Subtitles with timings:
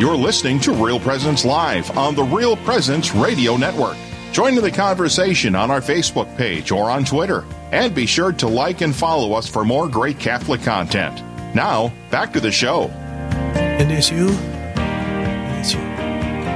[0.00, 3.98] You're listening to Real Presence Live on the Real Presence Radio Network.
[4.32, 7.44] Join in the conversation on our Facebook page or on Twitter.
[7.70, 11.22] And be sure to like and follow us for more great Catholic content.
[11.54, 12.84] Now, back to the show.
[13.58, 14.30] And it's you.
[14.30, 15.80] And it's you.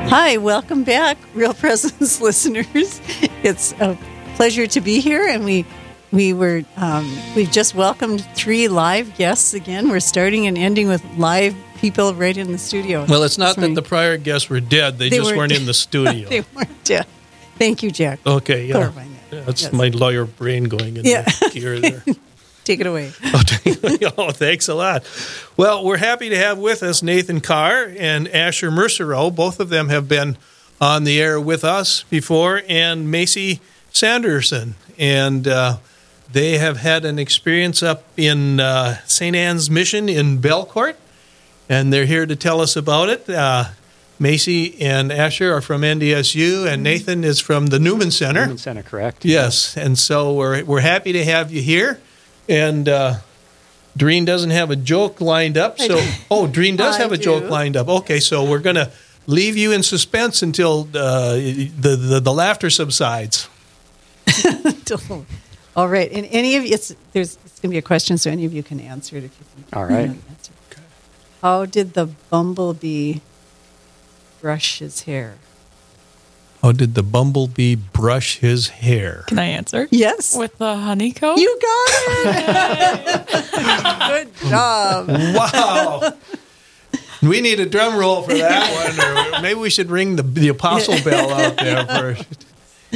[0.09, 3.03] Hi, welcome back, Real Presence listeners.
[3.43, 3.99] It's a
[4.37, 5.67] pleasure to be here, and we
[6.13, 9.91] we were um, we've just welcomed three live guests again.
[9.91, 13.05] We're starting and ending with live people right in the studio.
[13.07, 15.67] Well, it's not that the prior guests were dead; they, They just weren't weren't in
[15.67, 16.29] the studio.
[16.29, 17.07] they weren't dead.
[17.59, 18.21] Thank you, Jack.
[18.27, 18.91] okay, yeah,
[19.31, 19.47] that.
[19.47, 19.73] that's Yes.
[19.73, 21.25] my lawyer brain going in Yeah.
[21.53, 22.03] gear there.
[22.65, 23.13] Take it away.
[24.17, 25.05] oh, thanks a lot.
[25.57, 29.31] Well, we're happy to have with us Nathan Carr and Asher Mercereau.
[29.35, 30.39] Both of them have been
[30.81, 33.61] on the air with us before, and Macy
[33.93, 34.77] Sanderson.
[34.99, 35.77] And uh,
[36.33, 39.37] they have had an experience up in uh, St.
[39.37, 40.95] Anne's Mission in Belcourt,
[41.69, 43.29] and they're here to tell us about it.
[43.29, 43.65] Uh,
[44.19, 48.43] Macy and Asher are from NDSU, and Nathan is from the Newman Center.
[48.43, 49.25] Newman Center, correct?
[49.25, 52.01] Yes, and so we're we're happy to have you here,
[52.49, 53.15] and uh,
[53.97, 55.79] Doreen doesn't have a joke lined up.
[55.79, 57.89] So, oh, Doreen does have a joke lined up.
[57.89, 58.93] Okay, so we're gonna
[59.27, 63.49] leave you in suspense until uh, the, the the laughter subsides.
[65.77, 68.31] All right, and any of you, it's there's it's going to be a question, so
[68.31, 69.79] any of you can answer it if you can.
[69.79, 70.11] All right.
[70.31, 70.53] Answer.
[71.45, 73.21] How did the bumblebee
[74.41, 75.35] brush his hair?
[76.63, 79.25] How did the bumblebee brush his hair?
[79.27, 79.87] Can I answer?
[79.91, 81.37] Yes, With the honeycomb?
[81.37, 81.91] you got
[82.25, 83.29] it.
[84.09, 85.09] Good job.
[85.11, 86.15] Wow.
[87.23, 90.49] We need a drum roll for that one, or maybe we should ring the the
[90.49, 92.47] apostle bell out there first.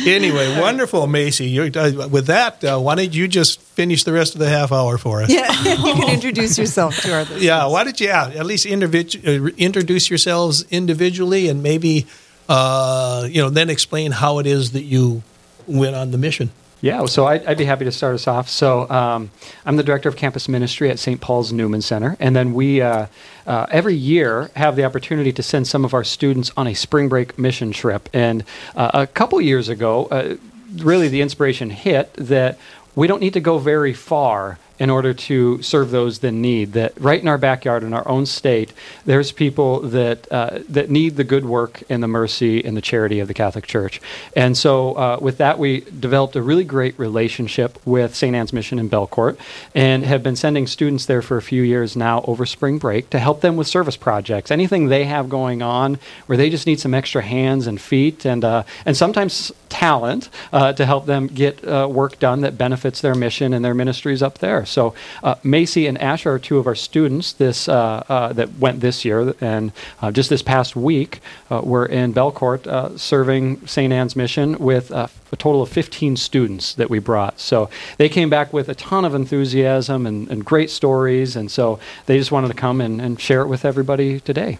[0.07, 1.47] Anyway, wonderful, Macy.
[1.47, 4.73] You're, uh, with that, uh, why don't you just finish the rest of the half
[4.73, 5.31] hour for us?
[5.31, 7.43] Yeah, you can introduce yourself to our listeners.
[7.43, 12.07] Yeah, why don't you yeah, at least individu- uh, introduce yourselves individually and maybe,
[12.49, 15.23] uh, you know, then explain how it is that you
[15.67, 16.51] went on the mission.
[16.81, 18.49] Yeah, so I'd, I'd be happy to start us off.
[18.49, 19.31] So um,
[19.67, 21.21] I'm the director of campus ministry at St.
[21.21, 23.07] Paul's Newman Center, and then we uh,
[23.47, 27.09] uh, every year have the opportunity to send some of our students on a spring
[27.09, 28.09] break mission trip.
[28.13, 28.45] And
[28.77, 30.37] uh, a couple years ago, uh,
[30.77, 32.59] really the inspiration hit that
[32.95, 36.73] we don't need to go very far in order to serve those that need.
[36.73, 38.73] That right in our backyard, in our own state,
[39.05, 43.21] there's people that uh, that need the good work and the mercy and the charity
[43.21, 44.01] of the Catholic Church.
[44.37, 48.35] And so, uh, with that, we developed a really great relationship with St.
[48.35, 49.37] Anne's Mission in Belcourt,
[49.75, 53.19] and have been sending students there for a few years now over spring break to
[53.19, 56.95] help them with service projects, anything they have going on where they just need some
[56.95, 61.89] extra hands and feet, and uh, and sometimes talent uh, to help them get uh,
[61.91, 64.65] work done that benefits their mission and their ministries up there.
[64.69, 68.81] So uh, Macy and Asher are two of our students this uh, uh, that went
[68.81, 71.21] this year, and uh, just this past week
[71.51, 73.93] uh, we're in Belcourt uh, serving St.
[73.93, 77.39] Anne's Mission with uh, a total of 15 students that we brought.
[77.41, 81.79] So they came back with a ton of enthusiasm and, and great stories, and so
[82.07, 84.59] they just wanted to come and, and share it with everybody today.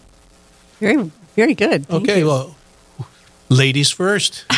[0.81, 1.87] Very, very good.
[1.87, 2.27] Thank Okay, you.
[2.27, 2.57] well,
[3.49, 4.45] ladies first.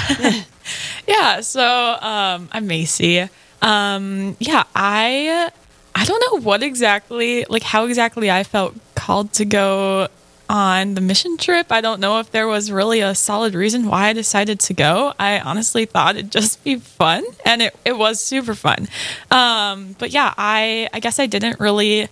[1.09, 3.29] Yeah, so um, I'm Macy.
[3.63, 5.51] Um, yeah, I
[5.95, 10.09] I don't know what exactly, like how exactly I felt called to go
[10.49, 11.71] on the mission trip.
[11.71, 15.13] I don't know if there was really a solid reason why I decided to go.
[15.19, 18.89] I honestly thought it'd just be fun, and it, it was super fun.
[19.31, 22.09] Um, but yeah, I I guess I didn't really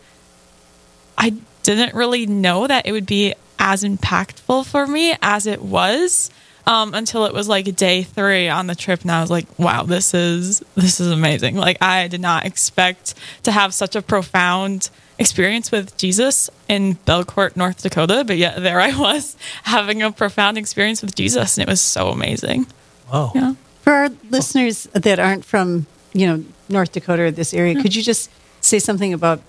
[1.17, 6.31] I didn't really know that it would be as impactful for me as it was
[6.69, 9.85] um, until it was like day three on the trip, and I was like, "Wow,
[9.85, 13.15] this is this is amazing!" Like I did not expect
[13.45, 18.81] to have such a profound experience with Jesus in Belcourt, North Dakota, but yet there
[18.81, 22.67] I was having a profound experience with Jesus, and it was so amazing.
[23.11, 23.33] Wow.
[23.35, 23.55] Yeah.
[23.81, 28.03] For our listeners that aren't from, you know, North Dakota or this area, could you
[28.03, 28.31] just
[28.61, 29.41] say something about?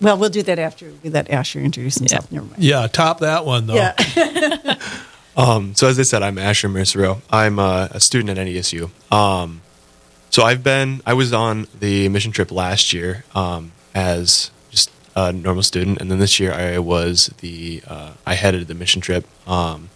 [0.00, 2.30] Well, we'll do that after we let Asher introduce himself.
[2.30, 2.62] Never mind.
[2.62, 3.74] Yeah, top that one though.
[3.74, 3.94] Yeah.
[5.38, 7.20] Um, so as I said, I'm Asher Mercereau.
[7.30, 8.90] I'm uh, a student at NDSU.
[9.12, 9.60] Um,
[10.30, 15.32] so I've been, I was on the mission trip last year um, as just a
[15.32, 19.24] normal student, and then this year I was the, uh, I headed the mission trip.
[19.48, 19.90] Um,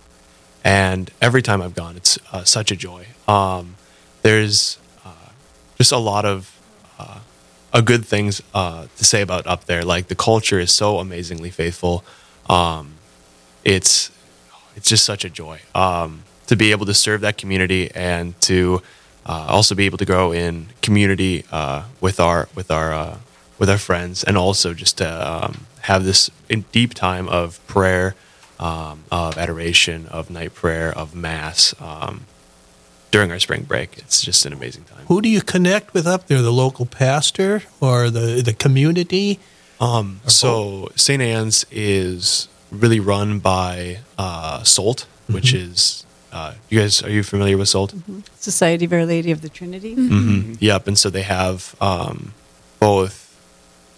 [0.62, 3.09] and every time I've gone, it's uh, such a joy.
[3.27, 3.75] Um,
[4.23, 5.31] there's uh,
[5.77, 6.56] just a lot of
[7.00, 7.19] uh,
[7.73, 9.83] uh, good things uh, to say about up there.
[9.83, 12.05] Like the culture is so amazingly faithful.
[12.49, 12.93] Um,
[13.65, 14.12] it's
[14.77, 18.83] it's just such a joy um, to be able to serve that community and to
[19.27, 23.19] uh, also be able to grow in community uh, with our with our uh,
[23.59, 28.15] with our friends and also just to um, have this in deep time of prayer
[28.63, 32.27] um, of adoration, of night prayer, of mass um,
[33.11, 33.99] during our spring break.
[33.99, 35.05] It's just an amazing time.
[35.07, 36.41] Who do you connect with up there?
[36.41, 39.41] The local pastor or the the community?
[39.81, 41.21] Um, so St.
[41.21, 47.57] Anne's is really run by uh, SOLT, which is uh, you guys are you familiar
[47.57, 47.95] with SOLT?
[48.37, 49.95] Society of Our Lady of the Trinity.
[49.95, 50.89] hmm Yep.
[50.89, 52.33] And so they have um,
[52.81, 53.39] both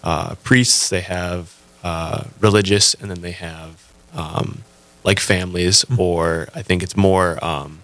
[0.03, 4.63] uh, priests, they have uh, religious, and then they have um,
[5.03, 7.79] like families, or I think it's more um,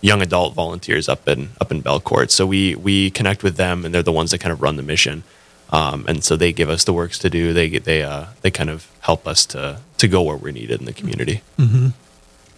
[0.00, 2.30] young adult volunteers up in up in Belcourt.
[2.30, 4.82] So we we connect with them, and they're the ones that kind of run the
[4.82, 5.24] mission.
[5.70, 7.52] Um, and so they give us the works to do.
[7.52, 10.86] They they uh, they kind of help us to to go where we're needed in
[10.86, 11.42] the community.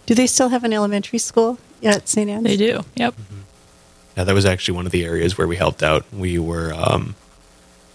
[0.05, 2.29] Do they still have an elementary school at St.
[2.29, 2.43] Anne's?
[2.43, 2.83] They do.
[2.95, 3.15] Yep.
[4.17, 6.05] Yeah, that was actually one of the areas where we helped out.
[6.11, 7.15] We were um,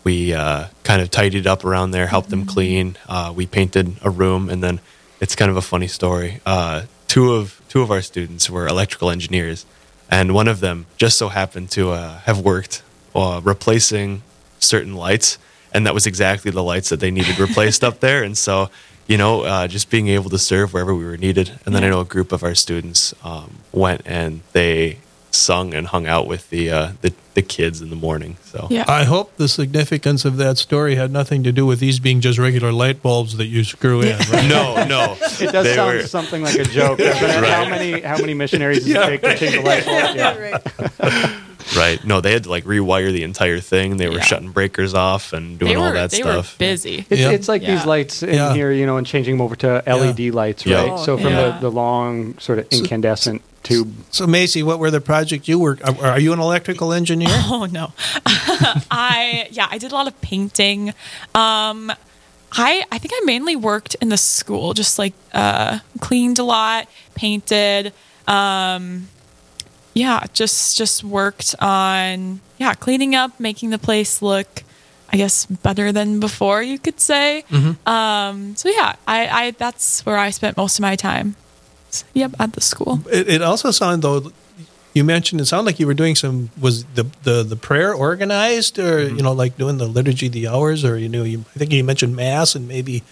[0.05, 2.97] we uh, kind of tidied up around there, helped them clean.
[3.09, 4.81] Uh, we painted a room, and then
[5.21, 6.41] it's kind of a funny story.
[6.47, 9.67] Uh, two of two of our students were electrical engineers,
[10.11, 12.83] and one of them just so happened to uh, have worked
[13.15, 14.23] uh, replacing
[14.59, 15.39] certain lights,
[15.73, 18.23] and that was exactly the lights that they needed replaced up there.
[18.23, 18.71] And so,
[19.07, 21.53] you know, uh, just being able to serve wherever we were needed.
[21.67, 24.99] And then I know a group of our students um, went and they
[25.31, 28.39] sung and hung out with the uh, the, the kids in the morning.
[28.45, 28.87] So Yeah.
[28.89, 32.39] I hope the significance of that story had nothing to do with these being just
[32.39, 34.17] regular light bulbs that you screw in.
[34.31, 34.49] Right?
[34.49, 36.99] no, no, It does They sound were- something like a joke.
[37.21, 40.17] But How many how many missionaries does it take to change a light bulb?
[41.01, 41.41] Yeah.
[41.75, 41.77] Right.
[41.99, 42.05] right.
[42.05, 43.97] No, they had to like rewire the entire thing.
[43.97, 44.23] They were Yeah.
[44.23, 46.53] shutting breakers off and doing They all were that they stuff.
[46.55, 47.07] were busy.
[47.11, 47.31] It's, Yeah.
[47.31, 48.55] it's like these lights in Yeah.
[48.55, 50.91] here, you know, and changing them over to LED lights, right?
[50.93, 51.51] Oh, so from yeah.
[51.53, 53.93] the, the long sort of incandescent tube.
[54.11, 55.81] So Macy, what were the projects you work?
[55.87, 57.29] Are, are you an electrical engineer?
[57.31, 57.93] Oh no.
[58.91, 60.91] I yeah, I did a lot of painting.
[61.35, 61.93] Um
[62.53, 66.89] I I think I mainly worked in the school, just like uh cleaned a lot,
[67.15, 67.93] painted.
[68.29, 69.09] Um
[69.97, 74.63] yeah, just just worked on yeah, cleaning up, making the place look
[75.09, 77.45] I guess better than before, you could say.
[77.87, 81.37] Um so yeah, I I that's where I spent most of my time.
[82.13, 83.01] Yep, at the school.
[83.11, 84.33] It, it also sounded though.
[84.93, 86.51] You mentioned it sounded like you were doing some.
[86.61, 90.85] Was the the, the prayer organized, or you know, like doing the liturgy, the hours,
[90.85, 93.03] or you know, you, I think you mentioned mass and maybe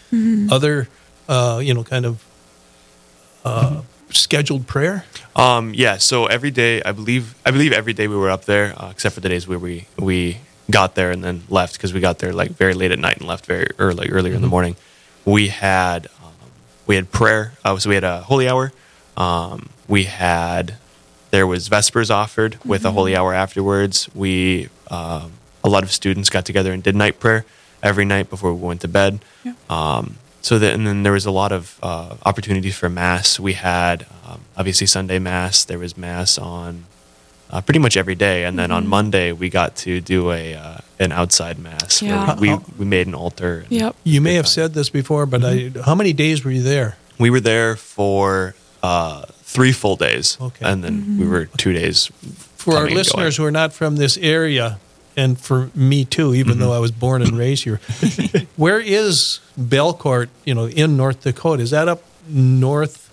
[0.51, 0.89] other,
[1.29, 2.25] uh, you know, kind of
[3.45, 3.83] uh,
[4.17, 5.05] scheduled prayer.
[5.37, 5.99] Um, yeah.
[5.99, 9.15] So every day, I believe, I believe every day we were up there, uh, except
[9.15, 10.39] for the days where we we
[10.71, 13.27] got there and then left because we got there like very late at night and
[13.29, 14.77] left very early, earlier in the morning.
[15.25, 16.51] We had um,
[16.87, 17.53] we had prayer.
[17.65, 18.73] Uh, so we had a holy hour.
[19.17, 20.77] Um, we had
[21.31, 24.09] there was vespers offered with a holy hour afterwards.
[24.15, 25.33] We um,
[25.63, 27.45] a lot of students got together and did night prayer
[27.83, 29.21] every night before we went to bed.
[29.69, 33.41] Um, so that, and then there was a lot of uh, opportunities for mass.
[33.41, 35.65] We had um, obviously Sunday mass.
[35.65, 36.85] There was mass on
[37.51, 40.79] uh, pretty much every day, and then on Monday we got to do a uh,
[41.01, 42.03] an outside mass.
[42.03, 42.37] where Yeah.
[42.39, 42.49] we
[42.79, 43.65] we made an altar.
[43.71, 43.97] Yep.
[44.05, 44.53] You may have time.
[44.59, 46.97] said this before, but I, how many days were you there?
[47.19, 49.23] We were there for uh,
[49.55, 50.65] three full days, Okay.
[50.67, 52.11] and then we were two days.
[52.57, 53.45] For our listeners going.
[53.45, 54.79] who are not from this area,
[55.17, 57.77] and for me too, even though I was born and raised here,
[58.57, 60.29] where is Belcourt?
[60.45, 63.11] You know, in North Dakota, is that up north?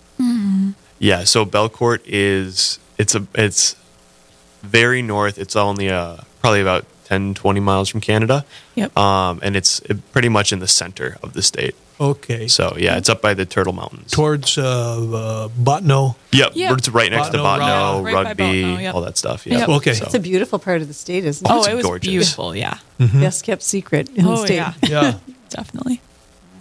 [0.99, 3.75] Yeah, so Belcourt is it's a it's
[4.61, 5.37] very north.
[5.37, 8.45] It's only uh, probably about 10, 20 miles from Canada.
[8.75, 8.95] Yep.
[8.97, 9.81] Um, and it's
[10.11, 11.75] pretty much in the center of the state.
[12.01, 14.11] Okay, So yeah, it's up by the Turtle Mountains.
[14.11, 16.15] towards uh, uh, Bottineau.
[16.31, 16.73] Yep, Yeah.
[16.73, 18.95] it's right next to Bottineau, Bottineau, right by Rugby, Bottineau, yep.
[18.95, 19.45] all that stuff.
[19.45, 19.59] Yeah.
[19.59, 19.69] Yep.
[19.69, 19.93] Okay.
[19.93, 21.51] So- It's a beautiful part of the state, isn't it?
[21.53, 22.09] Oh, It's it was gorgeous.
[22.09, 22.55] beautiful.
[22.55, 24.55] Yeah, Best kept secret in the Oh state.
[24.55, 25.13] yeah, Yeah.
[25.49, 26.01] definitely.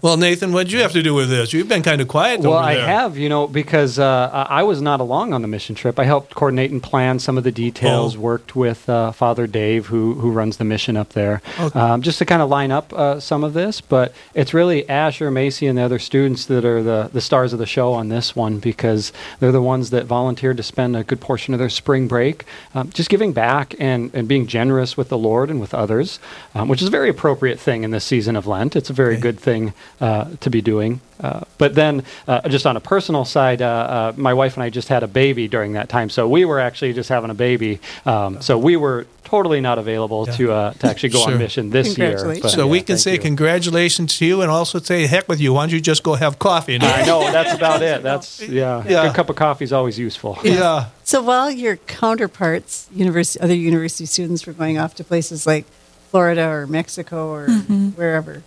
[0.02, 1.52] Well, Nathan, what did you have to do with this?
[1.52, 4.80] You've been kind of quiet Well, I have, you know, because uh, I I was
[4.83, 5.99] not along on the mission trip.
[5.99, 8.16] I helped coordinate and plan some of the details.
[8.16, 8.21] Oh.
[8.21, 11.78] Worked with uh, Father Dave, who who runs the mission up there, Okay.
[11.78, 13.80] um, just to kind of line up uh, some of this.
[13.80, 17.59] But it's really Asher, Macy, and the other students that are the the stars of
[17.59, 21.21] the show on this one because they're the ones that volunteered to spend a good
[21.21, 25.19] portion of their spring break um, just giving back and and being generous with the
[25.19, 26.19] Lord and with others,
[26.54, 28.76] um, which is a very appropriate thing in this season of Lent.
[28.76, 29.23] It's a very Okay.
[29.23, 31.00] good thing uh, to be doing.
[31.21, 34.71] Uh, but then, uh, just on a personal side, uh, uh, my wife and I
[34.71, 37.78] just had a baby during that time, so we were actually just having a baby.
[38.07, 40.37] Um, so we were totally not available Yeah.
[40.37, 41.33] to uh, to actually go Sure.
[41.33, 42.38] on mission this year.
[42.40, 43.19] But, so yeah, we can say you.
[43.19, 45.52] congratulations to you, and also say heck with you.
[45.52, 46.78] Why don't you just go have coffee?
[46.80, 48.02] I know that's about it.
[48.02, 48.83] That's yeah.
[48.88, 49.02] Yeah.
[49.02, 50.38] A good cup of coffee is always useful.
[50.42, 50.87] yeah.
[51.04, 55.64] So while your counterparts, university, other university students, were going off to places like
[56.11, 57.47] Florida or Mexico or
[57.95, 58.42] wherever,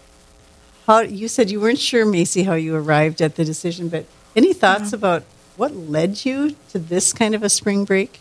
[0.88, 4.54] how you said you weren't sure, Macy, how you arrived at the decision, but Any
[4.54, 5.24] thoughts about
[5.58, 8.20] what led you to this kind of a spring break?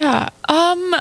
[0.00, 0.30] Yeah.
[0.48, 0.94] Um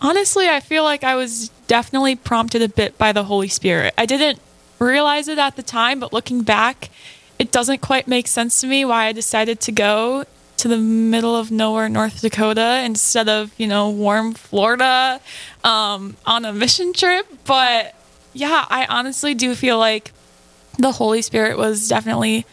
[0.00, 3.94] honestly, I feel like I was definitely prompted a bit by the Holy Spirit.
[3.98, 4.40] I didn't
[4.78, 6.90] realize it at the time, but looking back,
[7.38, 10.24] it doesn't quite make sense to me why I decided to go
[10.56, 15.20] to the middle of nowhere, North Dakota, instead of, you know, warm Florida
[15.64, 17.26] um, on a mission trip.
[17.44, 17.94] But
[18.34, 20.12] yeah, I honestly do feel like
[20.78, 22.44] the Holy Spirit was definitely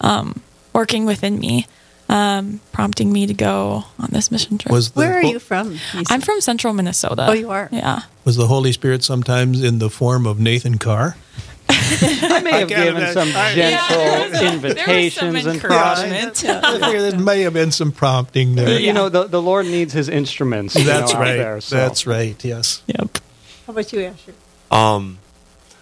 [0.00, 0.40] um,
[0.72, 1.66] working within me,
[2.08, 4.72] um, prompting me to go on this mission trip.
[4.72, 5.70] Was the Where are Ho- you from?
[5.70, 6.04] Lisa?
[6.10, 7.26] I'm from central Minnesota.
[7.28, 7.68] Oh, you are?
[7.72, 8.02] Yeah.
[8.24, 11.16] Was the Holy Spirit sometimes in the form of Nathan Carr?
[11.70, 16.34] I may have can't given imagine- some I- gentle there was some invitations and encouragement.
[16.40, 16.64] prodding.
[16.64, 18.78] I figure there may have been some prompting there.
[18.80, 20.74] You know, the, the Lord needs his instruments.
[20.74, 21.36] you That's know, out right.
[21.36, 21.76] There, so.
[21.76, 22.42] That's right.
[22.44, 22.82] Yes.
[22.86, 23.18] Yep.
[23.66, 24.34] How about you, Asher?
[24.70, 25.18] Um,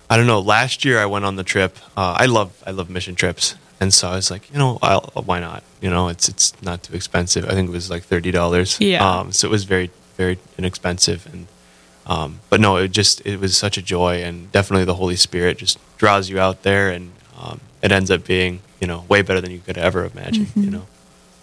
[0.08, 0.40] I don't know.
[0.40, 1.76] Last year I went on the trip.
[1.96, 5.10] Uh, I love I love mission trips, and so I was like, you know, I'll,
[5.24, 5.62] why not?
[5.80, 7.44] You know, it's it's not too expensive.
[7.44, 8.80] I think it was like thirty dollars.
[8.80, 9.04] Yeah.
[9.08, 11.46] Um, so it was very very inexpensive, and
[12.06, 15.58] um, but no, it just it was such a joy, and definitely the Holy Spirit
[15.58, 19.40] just draws you out there, and um, it ends up being you know way better
[19.40, 20.46] than you could ever imagine.
[20.54, 20.86] You know,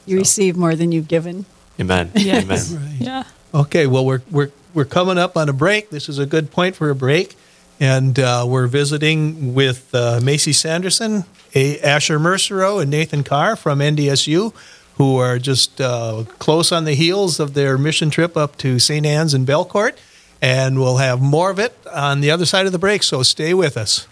[0.06, 1.46] You receive more than you've given.
[1.80, 2.12] Amen.
[2.16, 2.44] Yes.
[2.74, 2.86] Amen.
[2.86, 3.02] Right.
[3.02, 3.24] Yeah.
[3.54, 5.90] Okay, well, we're, we're, we're coming up on a break.
[5.92, 7.36] This is a good point for a break.
[7.80, 13.80] And uh, we're visiting with uh, Macy Sanderson, a- Asher Mercero, and Nathan Carr from
[13.80, 14.54] NDSU,
[14.98, 19.06] who are just uh, close on the heels of their mission trip up to St.
[19.06, 19.98] Anne's and Belcourt.
[20.42, 23.54] And we'll have more of it on the other side of the break, so stay
[23.54, 24.08] with us.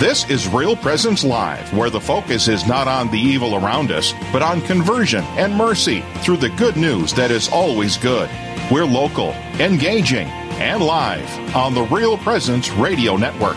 [0.00, 4.12] This is Real Presence Live, where the focus is not on the evil around us,
[4.32, 8.28] but on conversion and mercy through the good news that is always good.
[8.72, 10.26] We're local, engaging,
[10.58, 13.56] and live on the Real Presence Radio Network.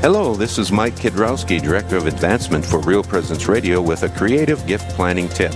[0.00, 4.66] Hello, this is Mike Kidrowski, Director of Advancement for Real Presence Radio, with a creative
[4.66, 5.52] gift planning tip.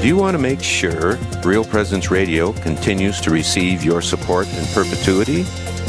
[0.00, 4.64] Do you want to make sure Real Presence Radio continues to receive your support in
[4.66, 5.44] perpetuity?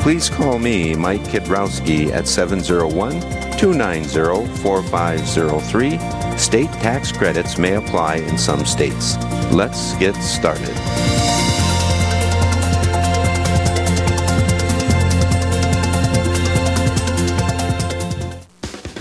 [0.00, 3.20] please call me, Mike Kidrowski, at 701
[3.58, 6.38] 290 4503.
[6.38, 9.16] State tax credits may apply in some states.
[9.52, 10.74] Let's get started.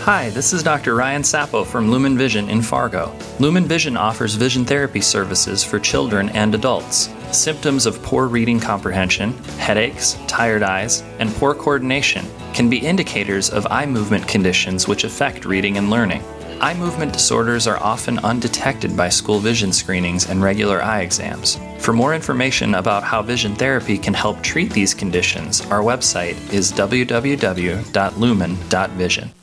[0.10, 0.96] Hi, this is Dr.
[0.96, 3.16] Ryan Sapo from Lumen Vision in Fargo.
[3.40, 7.10] Lumen Vision offers vision therapy services for children and adults.
[7.32, 13.68] Symptoms of poor reading comprehension, headaches, tired eyes, and poor coordination can be indicators of
[13.70, 16.24] eye movement conditions which affect reading and learning.
[16.60, 21.60] Eye movement disorders are often undetected by school vision screenings and regular eye exams.
[21.78, 26.74] For more information about how vision therapy can help treat these conditions, our website is
[26.74, 29.32] www.lumen.vision.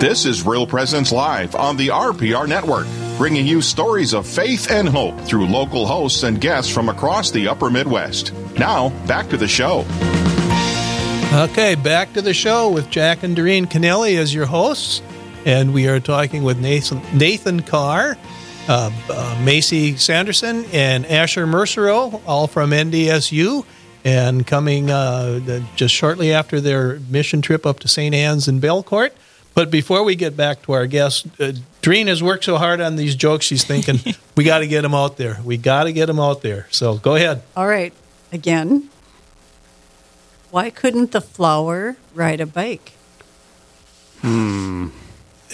[0.00, 2.86] This is Real Presence Live on the RPR Network,
[3.18, 7.48] bringing you stories of faith and hope through local hosts and guests from across the
[7.48, 8.32] upper Midwest.
[8.58, 9.84] Now, back to the show.
[11.32, 15.02] Okay, back to the show with Jack and Doreen Kennelly as your hosts.
[15.44, 18.16] And we are talking with Nathan, Nathan Carr,
[18.68, 23.64] uh, uh, Macy Sanderson, and Asher Mercero, all from NDSU.
[24.04, 28.14] And coming uh, just shortly after their mission trip up to St.
[28.14, 29.10] Anne's and Belcourt.
[29.54, 31.52] But before we get back to our guest, uh,
[31.82, 33.98] Doreen has worked so hard on these jokes, she's thinking,
[34.36, 35.38] we got to get them out there.
[35.44, 36.66] We got to get them out there.
[36.70, 37.42] So go ahead.
[37.56, 37.92] All right.
[38.32, 38.88] Again,
[40.50, 42.92] why couldn't the flower ride a bike?
[44.22, 44.88] Hmm.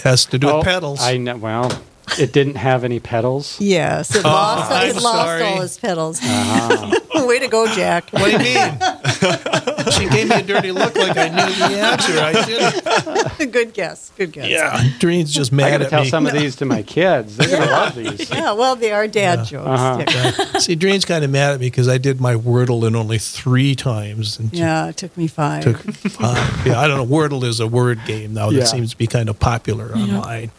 [0.03, 1.01] Has to do with Oh, pedals.
[1.01, 1.37] I know.
[1.37, 1.81] Well,
[2.19, 3.59] it didn't have any pedals.
[3.59, 5.43] Yes, it lost, I'm it lost sorry.
[5.43, 6.21] all his pedals.
[7.15, 8.09] Way to go, Jack.
[8.11, 8.77] what do you mean?
[9.91, 12.19] she gave me a dirty look like I knew the answer.
[12.19, 13.51] I didn't.
[13.51, 14.11] Good guess.
[14.17, 14.49] Good guess.
[14.49, 16.09] Yeah, Doreen's just I mad got to at tell me.
[16.09, 17.35] some of these to my kids.
[17.37, 18.29] They're going to love these.
[18.29, 19.67] Yeah, well, they are dad jokes.
[19.67, 20.03] Uh-huh.
[20.07, 20.59] Yeah.
[20.59, 23.75] See, Doreen's kind of mad at me because I did my Wordle in only three
[23.75, 24.37] times.
[24.39, 25.63] And she Yeah, it took me five.
[25.63, 26.65] took five.
[26.67, 27.05] Yeah, I don't know.
[27.15, 28.63] Wordle is a word game now that Yeah.
[28.65, 30.51] seems to be kind of popular online.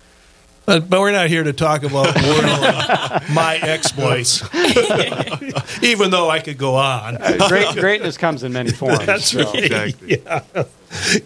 [0.68, 4.42] But, but we're not here to talk about Wordle and my exploits,
[5.82, 7.16] even though I could go on.
[7.48, 9.06] Great, greatness comes in many forms.
[9.06, 9.44] That's so.
[9.50, 9.54] right.
[10.02, 10.64] Exactly.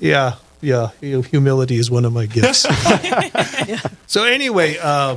[0.01, 0.91] Yeah, yeah.
[1.01, 2.67] Humility is one of my gifts.
[4.07, 5.17] So anyway, uh,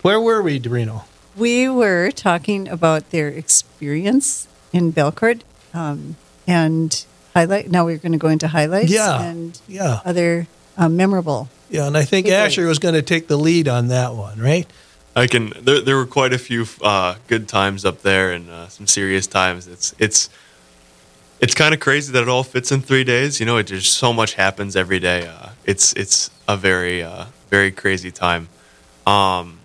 [0.00, 1.02] where were we, Dorino?
[1.36, 5.42] We were talking about their experience in Belcourt
[5.74, 7.70] um, and highlight.
[7.70, 9.20] Now we're going to go into highlights Yeah.
[9.22, 10.46] and Yeah, other
[10.80, 11.48] uh, memorable.
[11.70, 11.86] yeah.
[11.86, 12.34] And I think Okay.
[12.34, 14.66] Asher was going to take the lead on that one, right?
[15.14, 15.52] I can.
[15.60, 19.26] There, there were quite a few uh, good times up there, and uh, some serious
[19.26, 19.66] times.
[19.68, 20.30] It's it's
[21.40, 23.40] it's kind of crazy that it all fits in three days.
[23.40, 25.26] You know, it just so much happens every day.
[25.26, 28.48] Uh, it's it's a very uh, very crazy time.
[29.06, 29.58] Um,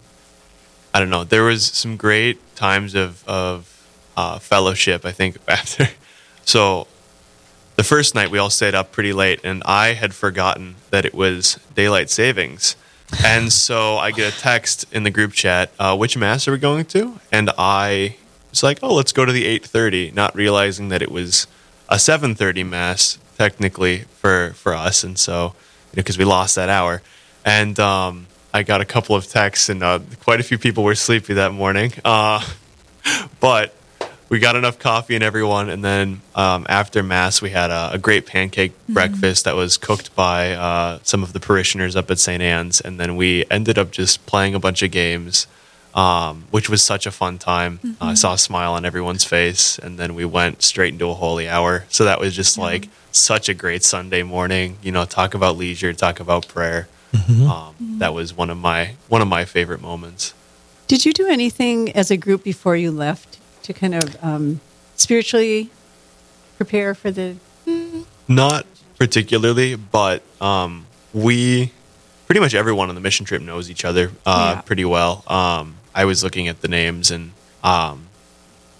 [0.93, 1.24] I don't know.
[1.24, 3.69] There was some great times of of
[4.17, 5.05] uh, fellowship.
[5.05, 5.89] I think after.
[6.43, 6.88] So
[7.75, 11.13] the first night we all stayed up pretty late, and I had forgotten that it
[11.13, 12.75] was daylight savings.
[13.24, 16.58] And so I get a text in the group chat, uh, which mass are we
[16.58, 17.20] going to?
[17.32, 18.15] And I
[18.50, 21.48] was like, oh, let's go to the 8.30, not realizing that it was
[21.88, 25.03] a 7.30 mass, technically, for, for us.
[25.03, 25.53] And so,
[25.94, 27.01] because we lost that hour.
[27.44, 30.96] And um, I got a couple of texts, and uh, quite a few people were
[30.96, 31.94] sleepy that morning.
[32.03, 32.44] Uh,
[33.39, 33.75] but
[34.29, 37.98] we got enough coffee and everyone, and then um, after mass, we had a, a
[37.98, 42.41] great pancake breakfast that was cooked by uh, some of the parishioners up at St.
[42.41, 45.46] Anne's, and then we ended up just playing a bunch of games,
[45.94, 47.79] um, which was such a fun time.
[48.01, 51.48] I saw a smile on everyone's face, and then we went straight into a holy
[51.48, 51.86] hour.
[51.89, 54.77] So that was just like such a great Sunday morning.
[54.82, 56.88] You know, talk about leisure, talk about prayer.
[57.50, 60.34] Um, that was one of my one of my favorite moments.
[60.88, 64.62] Did you do anything as a group before you left to kind of um,
[64.95, 65.69] spiritually
[66.58, 67.36] prepare for the?
[68.28, 68.65] Not
[68.97, 71.71] particularly, but um, we
[72.28, 74.62] pretty much everyone on the mission trip knows each other uh, Yeah.
[74.62, 75.23] pretty well.
[75.28, 77.32] Um, I was looking at the names, and
[77.63, 78.08] um,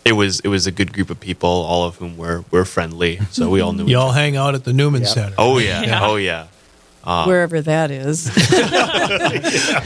[0.04, 3.20] it was it was a good group of people, all of whom were were friendly.
[3.32, 3.86] So we all knew.
[3.88, 4.20] you all other.
[4.20, 5.10] hang out at the Newman Yep.
[5.12, 5.36] Center.
[5.38, 5.82] Oh yeah.
[5.84, 6.00] Yeah.
[6.08, 6.48] oh yeah.
[7.26, 8.26] wherever that is.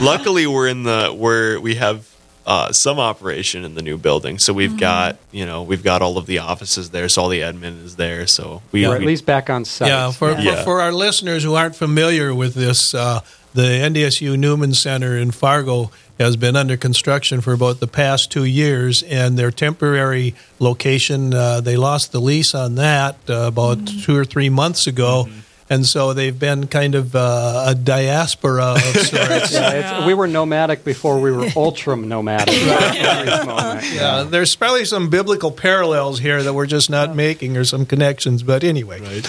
[0.00, 2.06] Luckily, we're in the where we have
[2.46, 6.18] uh, some operation in the new building, so we've got you know we've got all
[6.18, 8.26] of the offices there, so all the admin is there.
[8.26, 9.88] So we, Or at least back on site.
[9.88, 10.56] Yeah, for, Yeah.
[10.56, 13.20] For, for our listeners who aren't familiar with this, uh,
[13.52, 18.44] the NDSU Newman Center in Fargo has been under construction for about the past two
[18.44, 24.16] years, and their temporary location, uh, they lost the lease on that uh, about two
[24.16, 25.28] or three months ago.
[25.70, 29.52] And so they've been kind of uh, a diaspora of sorts.
[29.52, 32.48] Yeah, it's, we were nomadic before we were ultra nomadic.
[32.54, 33.86] at this moment.
[33.92, 38.42] Yeah, there's probably some biblical parallels here that we're just not making, or some connections.
[38.42, 39.22] But anyway,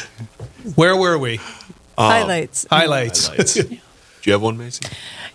[0.73, 1.39] where were we?
[1.95, 2.65] Highlights.
[2.71, 3.27] Highlights.
[3.27, 3.53] highlights.
[4.21, 4.85] Do you have one, Macy?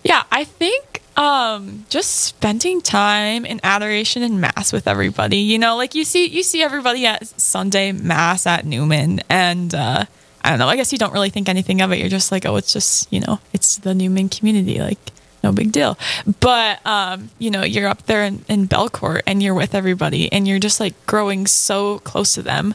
[0.02, 5.38] Yeah, I think um just spending time in adoration and mass with everybody.
[5.38, 10.04] You know, like you see you see everybody at Sunday mass at Newman and uh
[10.46, 11.98] I don't know, I guess you don't really think anything of it.
[11.98, 15.72] You're just like, oh, it's just, you know, it's the Newman community, like no big
[15.72, 15.98] deal.
[16.38, 20.46] But um, you know, you're up there in, in Belcourt and you're with everybody and
[20.46, 22.74] you're just like growing so close to them.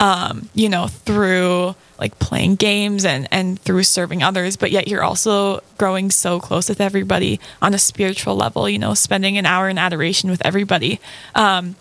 [0.00, 5.02] Um, you know, through like playing games and and through serving others, but yet you're
[5.02, 9.68] also growing so close with everybody on a spiritual level, you know, spending an hour
[9.68, 11.00] in adoration with everybody.
[11.34, 11.76] Um,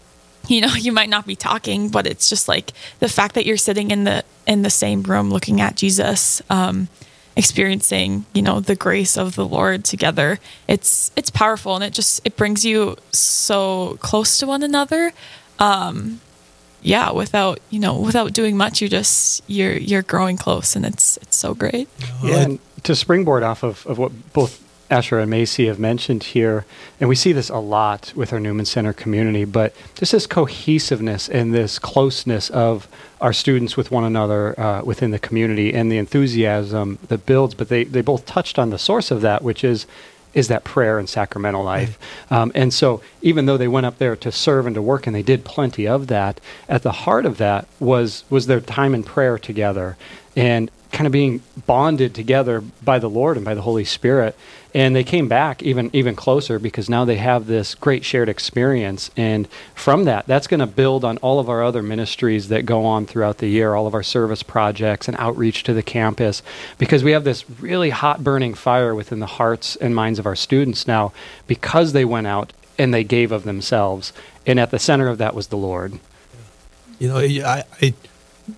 [0.47, 3.57] you know you might not be talking but it's just like the fact that you're
[3.57, 6.87] sitting in the in the same room looking at jesus um
[7.35, 12.19] experiencing you know the grace of the lord together it's it's powerful and it just
[12.25, 15.13] it brings you so close to one another
[15.59, 16.19] um
[16.81, 21.17] yeah without you know without doing much you're just you're you're growing close and it's
[21.17, 21.87] it's so great.
[22.23, 26.65] Yeah, and to springboard off of, of what both Asher and Macy have mentioned here,
[26.99, 31.29] and we see this a lot with our Newman Center community, but just this cohesiveness
[31.29, 32.87] and this closeness of
[33.21, 37.53] our students with one another uh, within the community and the enthusiasm that builds.
[37.53, 39.85] But they, they both touched on the source of that, which is
[40.31, 41.97] is that prayer and sacramental life.
[42.29, 45.15] Um, and so, even though they went up there to serve and to work, and
[45.15, 49.03] they did plenty of that, at the heart of that was was their time in
[49.03, 49.97] prayer together.
[50.35, 54.35] And kind of being bonded together by the Lord and by the Holy Spirit.
[54.73, 59.09] And they came back even even closer because now they have this great shared experience.
[59.17, 62.85] And from that, that's going to build on all of our other ministries that go
[62.85, 66.43] on throughout the year, all of our service projects and outreach to the campus,
[66.77, 70.35] because we have this really hot burning fire within the hearts and minds of our
[70.35, 71.11] students now
[71.47, 74.13] because they went out and they gave of themselves.
[74.45, 75.99] And at the center of that was the Lord.
[76.99, 77.93] You know, I, I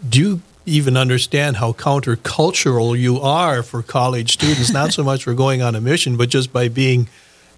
[0.08, 5.62] do even understand how countercultural you are for college students, not so much for going
[5.62, 7.08] on a mission, but just by being,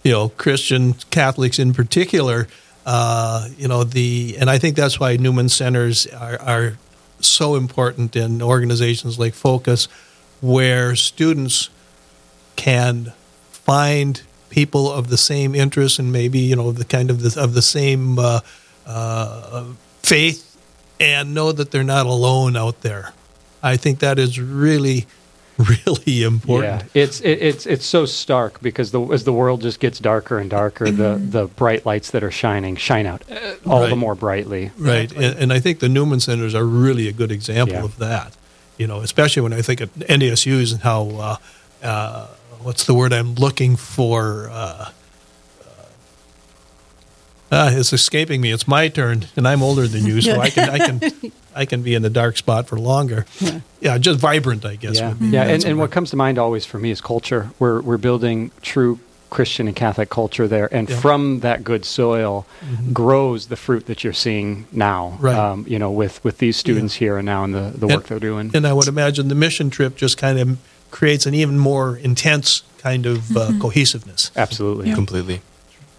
[0.03, 2.47] you know, Christian Catholics in particular.
[2.85, 6.77] Uh, you know, the, and I think that's why Newman Centers are, are
[7.19, 9.87] so important in organizations like Focus,
[10.41, 11.69] where students
[12.55, 13.13] can
[13.51, 17.53] find people of the same interests and maybe you know the kind of the, of
[17.53, 18.39] the same uh,
[18.85, 19.65] uh,
[20.03, 20.52] faith
[21.03, 23.13] and know that they're not alone out there.
[23.61, 25.05] I think that is really,
[25.57, 26.83] really important.
[26.93, 30.37] Yeah, it's it, it's it's so stark because the, as the world just gets darker
[30.39, 33.89] and darker, the the bright lights that are shining shine out uh, all Right.
[33.89, 34.71] the more brightly.
[34.77, 37.83] Right, and, and I think the Newman Centers are really a good example Yeah.
[37.85, 38.35] of that.
[38.77, 41.35] You know, especially when I think of NDSU's and how uh,
[41.87, 42.27] uh,
[42.63, 44.49] what's the word I'm looking for?
[44.51, 44.89] Uh,
[47.53, 48.51] uh, it's escaping me.
[48.51, 51.81] It's my turn, and I'm older than you, so I can I can I can
[51.83, 53.25] be in the dark spot for longer.
[53.79, 54.97] Yeah, just vibrant, I guess.
[54.99, 57.01] Yeah, would be- yeah, and, and what- what comes to mind always for me is
[57.01, 57.51] culture.
[57.59, 60.99] We're we're building true Christian and Catholic culture there, and Yeah.
[60.99, 62.45] from that good soil
[62.91, 65.17] grows the fruit that you're seeing now.
[65.19, 65.35] Right.
[65.35, 68.05] Um, you know, with with these students here and now and the the work And-
[68.05, 68.51] they're doing.
[68.53, 70.57] And I would imagine the mission trip just kind of
[70.91, 74.31] creates an even more intense kind of uh, cohesiveness.
[74.35, 74.93] Absolutely.
[74.93, 75.41] completely.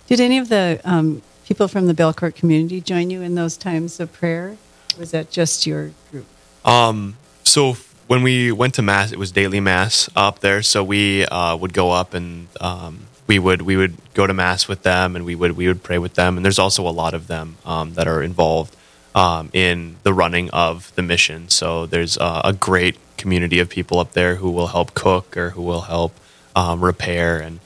[0.07, 4.00] Did any of the um, people from the Belcourt community join you in those times
[4.00, 4.57] of prayer?
[4.98, 6.26] Was that just your group?
[6.64, 7.76] Um, so
[8.07, 10.62] when we went to mass, it was daily mass up there.
[10.62, 14.68] So we uh, would go up and um, we would we would go to mass
[14.68, 16.37] with them, and we would we would pray with them.
[16.37, 18.76] And there's also a lot of them um, that are involved
[19.14, 21.48] um, in the running of the mission.
[21.48, 25.50] So there's uh, a great community of people up there who will help cook or
[25.50, 26.14] who will help
[26.57, 27.61] um, repair and.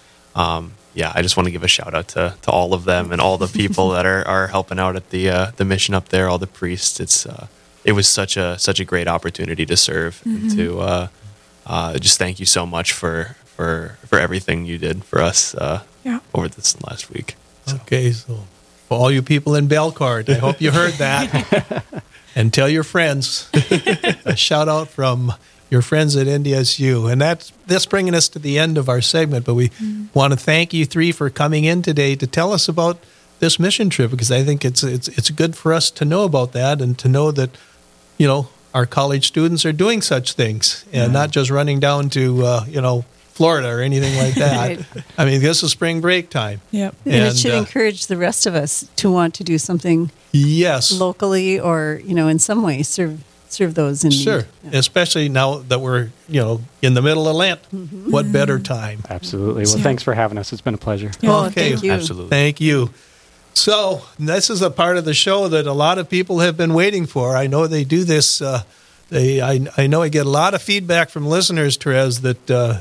[0.94, 3.20] Yeah, I just want to give a shout out to, to all of them and
[3.20, 6.29] all the people that are, are helping out at the uh, the mission up there,
[6.29, 6.98] all the priests.
[7.01, 7.46] It's uh,
[7.85, 11.09] it was such a such a great opportunity to serve and to uh,
[11.66, 15.83] uh, just thank you so much for for for everything you did for us uh,
[16.05, 16.20] Yeah.
[16.35, 17.37] over this last week.
[17.83, 18.44] Okay, so
[18.88, 21.85] for all you people in Belcourt, I hope you heard that.
[22.35, 23.51] and tell your friends.
[24.24, 25.33] a shout out from
[25.70, 27.11] your friends at NDSU.
[27.11, 29.70] And that's that's bringing us to the end of our segment, but we
[30.14, 32.98] want to thank you three for coming in today to tell us about
[33.40, 36.52] this mission trip because I think it's it's it's good for us to know about
[36.52, 37.50] that and to know that
[38.16, 42.44] you know our college students are doing such things and not just running down to
[42.44, 43.04] uh, you know
[43.38, 44.78] Florida or anything like that.
[44.94, 45.04] Right.
[45.16, 46.61] I mean, this is spring break time.
[46.72, 46.94] Yep.
[47.07, 50.90] And, it should uh, encourage the rest of us to want to do something Yes.
[50.90, 54.38] locally or, you know, in some way serve serve those in Sure.
[54.38, 54.46] need.
[54.72, 54.78] Yeah.
[54.78, 57.61] Especially now that we're, you know, in the middle of Lent.
[57.74, 58.11] Mm-hmm.
[58.11, 59.02] What better time?
[59.08, 59.64] Absolutely.
[59.64, 59.82] Well, Yeah.
[59.82, 60.52] thanks for having us.
[60.52, 61.11] It's been a pleasure.
[61.24, 61.70] Oh, Okay.
[61.72, 61.92] thank you.
[61.92, 62.30] Absolutely.
[62.30, 62.90] Thank you.
[63.54, 66.74] So, this is a part of the show that a lot of people have been
[66.74, 67.37] waiting for.
[67.37, 68.40] I know they do this.
[68.40, 68.62] Uh,
[69.11, 72.78] they, I, I know I get a lot of feedback from listeners, Therese, that uh,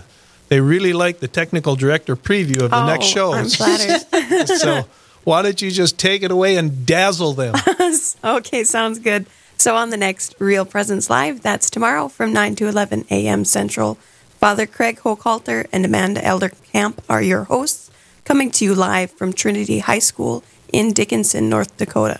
[0.50, 3.30] they really like the technical director preview of the next show.
[3.30, 4.48] Oh, I'm flattered.
[4.50, 4.86] so,
[5.24, 7.56] why don't you just take it away and dazzle them?
[8.24, 9.26] okay, sounds good.
[9.60, 13.44] So on the next Real Presence Live, that's tomorrow from 9 to 11 a.m.
[13.44, 13.96] Central.
[14.40, 17.90] Father Craig Hochhalter and Amanda Elder Camp are your hosts,
[18.24, 22.20] coming to you live from Trinity High School in Dickinson, North Dakota.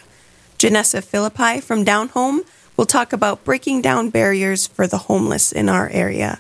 [0.58, 2.42] Janessa Philippi from Down Home
[2.76, 6.40] will talk about breaking down barriers for the homeless in our area.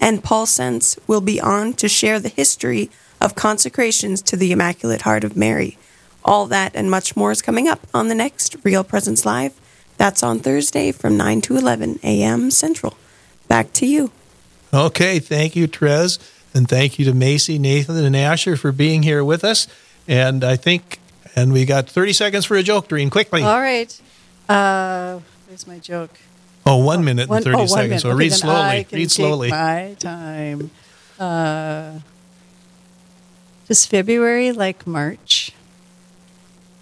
[0.00, 5.02] And Paul Sense will be on to share the history of consecrations to the Immaculate
[5.02, 5.76] Heart of Mary.
[6.24, 9.52] All that and much more is coming up on the next Real Presence Live.
[9.98, 12.50] That's on Thursday from 9 to 11 a.m.
[12.50, 12.96] Central.
[13.48, 14.10] Back to you.
[14.72, 16.18] Okay, thank you, Trez,
[16.54, 19.66] and thank you to Macy, Nathan, and Asher for being here with us.
[20.06, 20.98] And I think,
[21.34, 23.42] and we got 30 seconds for a joke, Doreen, quickly.
[23.42, 24.00] All right.
[24.48, 26.10] Uh, where's my joke?
[26.66, 27.88] oh, one minute One- and 30 oh, one seconds.
[27.88, 28.00] minute.
[28.02, 28.60] So Okay, read then slowly.
[28.78, 29.50] I can Read take slowly.
[29.50, 30.70] My time.
[31.18, 31.98] Uh,
[33.66, 35.52] does February like March?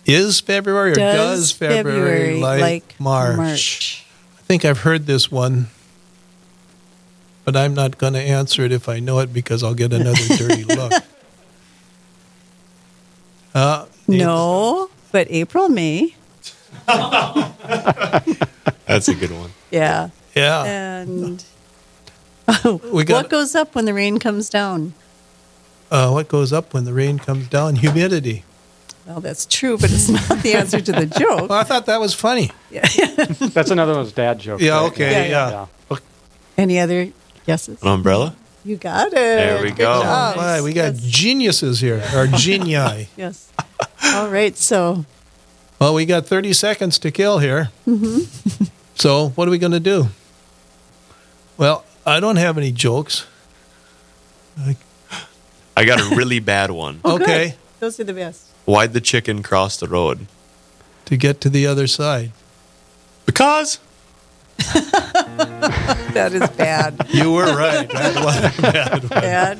[0.06, 3.36] Is February or does, February, like, March?
[3.36, 4.06] March?
[4.38, 5.66] I think I've heard this one,
[7.44, 10.24] but I'm not going to answer it if I know it because I'll get another
[10.36, 10.92] dirty look.
[13.52, 16.14] Uh, No, but April, May.
[16.86, 17.48] That's
[19.08, 19.50] a good one.
[19.72, 20.10] Yeah.
[20.36, 20.62] yeah.
[20.64, 21.44] And
[22.92, 24.94] We got what goes up when the rain comes down?
[25.90, 27.76] uh, what goes up when the rain comes down?
[27.76, 28.44] Humidity.
[29.06, 31.48] Well, that's true, but it's not the answer to the joke.
[31.48, 32.50] Well, I thought that was funny.
[32.70, 32.80] Yeah.
[32.82, 34.62] That's another one of those dad jokes.
[34.62, 34.92] Yeah, right?
[34.92, 35.96] okay, Yeah, yeah.
[36.58, 37.08] Any other
[37.46, 37.80] guesses?
[37.82, 38.34] An umbrella?
[38.64, 39.12] You got it.
[39.14, 40.02] There we Good go.
[40.02, 40.36] job.
[40.38, 41.02] Why, we got Yes.
[41.04, 43.08] geniuses here, or genii.
[43.16, 43.52] Yes.
[44.02, 44.56] All right.
[44.56, 45.04] So
[45.78, 47.70] Well, we got 30 seconds to kill here.
[47.86, 48.64] Mm-hmm.
[48.96, 50.08] so, what are we going to do?
[51.56, 53.26] Well, I don't have any jokes.
[55.76, 57.00] I got a really bad one.
[57.04, 57.28] Oh, good.
[57.28, 58.46] okay, those are the best.
[58.66, 60.26] Why'd the chicken cross the road?
[61.07, 62.33] to get to the other side.
[63.26, 63.79] Because
[64.59, 67.07] That is bad.
[67.12, 67.88] You were right.
[67.88, 69.09] That was bad one.
[69.09, 69.59] bad.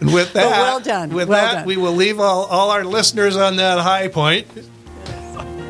[0.00, 1.10] And with that, well done.
[1.10, 1.66] With Well that, done.
[1.66, 4.46] we will leave all, all our listeners on that high point.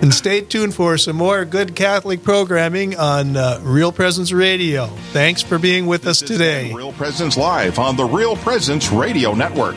[0.01, 4.87] And stay tuned for some more good Catholic programming on uh, Real Presence Radio.
[5.13, 6.73] Thanks for being with us This has today.
[6.73, 9.77] Real Presence Live on the Real Presence Radio Network.